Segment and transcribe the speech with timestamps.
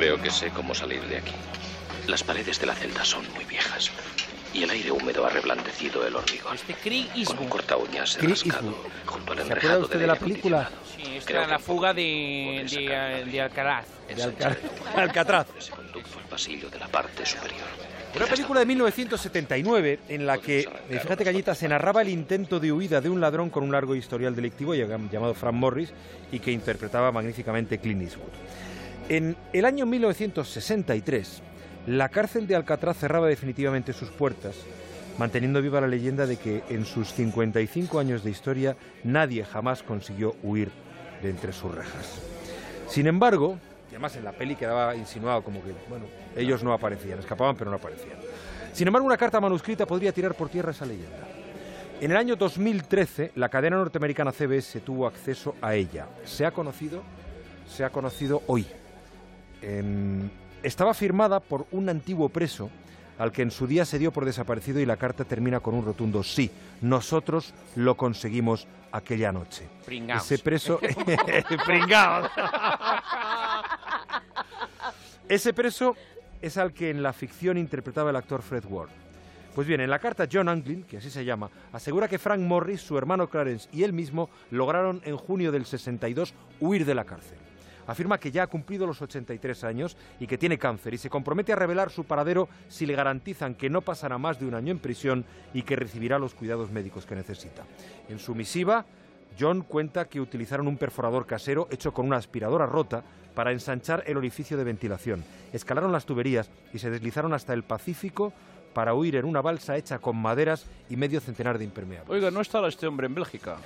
[0.00, 1.32] Creo que sé cómo salir de aquí.
[2.06, 3.90] Las paredes de la celda son muy viejas
[4.54, 6.54] y el aire húmedo ha reblandecido el hormigón.
[6.54, 6.74] Este
[7.26, 8.74] Con un corta uñas rascado
[9.04, 10.70] junto al ¿Se acuerda enrejado usted del de la película?
[10.96, 13.84] Sí, esta era la fuga de, de, de Alcaraz.
[14.08, 14.22] De.
[14.96, 15.46] Alcatraz.
[15.58, 17.66] Se condujo al pasillo de la parte superior.
[18.16, 22.72] Una película de 1979 en la que, eh, fíjate Cañita, se narraba el intento de
[22.72, 25.92] huida de un ladrón con un largo historial delictivo llam- llamado Frank Morris
[26.32, 28.32] y que interpretaba magníficamente Clint Eastwood.
[29.10, 31.42] En el año 1963,
[31.88, 34.54] la cárcel de Alcatraz cerraba definitivamente sus puertas,
[35.18, 40.36] manteniendo viva la leyenda de que en sus 55 años de historia nadie jamás consiguió
[40.44, 40.70] huir
[41.24, 42.20] de entre sus rejas.
[42.86, 46.04] Sin embargo, y además en la peli quedaba insinuado como que, bueno,
[46.36, 48.16] ellos no aparecían, escapaban pero no aparecían.
[48.72, 51.26] Sin embargo, una carta manuscrita podría tirar por tierra esa leyenda.
[52.00, 56.06] En el año 2013, la cadena norteamericana CBS tuvo acceso a ella.
[56.24, 57.02] Se ha conocido,
[57.68, 58.68] se ha conocido hoy.
[60.62, 62.70] Estaba firmada por un antiguo preso
[63.18, 65.84] al que en su día se dio por desaparecido y la carta termina con un
[65.84, 66.50] rotundo sí.
[66.80, 69.68] Nosotros lo conseguimos aquella noche.
[69.84, 70.24] Pringaos.
[70.24, 70.80] Ese preso.
[71.66, 72.30] Pringaos.
[75.28, 75.96] Ese preso
[76.40, 78.88] es al que en la ficción interpretaba el actor Fred Ward.
[79.54, 82.80] Pues bien, en la carta John Anglin, que así se llama, asegura que Frank Morris,
[82.80, 87.36] su hermano Clarence y él mismo lograron en junio del 62 huir de la cárcel.
[87.86, 91.52] Afirma que ya ha cumplido los 83 años y que tiene cáncer y se compromete
[91.52, 94.78] a revelar su paradero si le garantizan que no pasará más de un año en
[94.78, 97.64] prisión y que recibirá los cuidados médicos que necesita.
[98.08, 98.84] En su misiva,
[99.38, 103.02] John cuenta que utilizaron un perforador casero hecho con una aspiradora rota
[103.34, 105.24] para ensanchar el orificio de ventilación.
[105.52, 108.32] Escalaron las tuberías y se deslizaron hasta el Pacífico
[108.74, 112.10] para huir en una balsa hecha con maderas y medio centenar de impermeables.
[112.10, 113.56] Oiga, ¿no estará este hombre en Bélgica?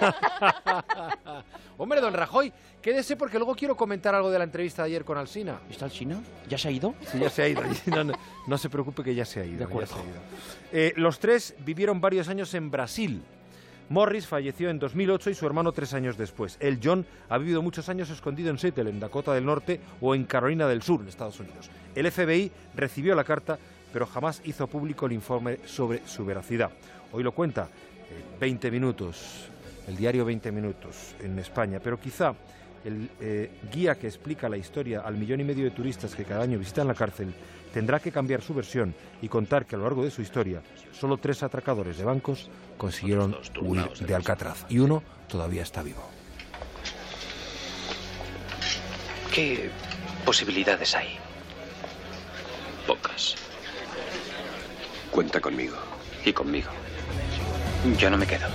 [1.78, 5.18] Hombre, don Rajoy, quédese porque luego quiero comentar algo de la entrevista de ayer con
[5.18, 5.58] Alsina.
[5.70, 6.22] ¿Está chino?
[6.48, 6.94] ¿Ya se ha ido?
[7.10, 7.62] Sí, ya se ha ido.
[7.86, 8.14] No, no,
[8.46, 9.58] no se preocupe que ya se ha ido.
[9.58, 9.88] De acuerdo.
[9.88, 10.20] ya se ha ido.
[10.72, 13.22] Eh, los tres vivieron varios años en Brasil.
[13.88, 16.56] Morris falleció en 2008 y su hermano tres años después.
[16.60, 20.24] El John ha vivido muchos años escondido en Seattle, en Dakota del Norte o en
[20.24, 21.68] Carolina del Sur, en Estados Unidos.
[21.94, 23.58] El FBI recibió la carta,
[23.92, 26.70] pero jamás hizo público el informe sobre su veracidad.
[27.12, 29.48] Hoy lo cuenta eh, 20 minutos,
[29.88, 32.34] el diario 20 minutos en España, pero quizá
[32.84, 36.42] el eh, guía que explica la historia al millón y medio de turistas que cada
[36.42, 37.32] año visitan la cárcel
[37.72, 40.62] tendrá que cambiar su versión y contar que a lo largo de su historia
[40.92, 46.02] solo tres atracadores de bancos consiguieron huir de Alcatraz y uno todavía está vivo.
[49.34, 49.70] ¿Qué
[50.26, 51.16] posibilidades hay?
[52.86, 53.36] Pocas.
[55.10, 55.76] Cuenta conmigo.
[56.24, 56.70] Y conmigo.
[57.98, 58.46] Yo no me quedo.